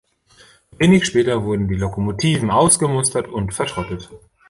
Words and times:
Wenig 0.79 1.05
später 1.05 1.43
wurden 1.43 1.67
die 1.67 1.75
Lokomotiven 1.75 2.49
ausgemustert 2.49 3.27
und 3.27 3.53
verschrottet. 3.53 4.09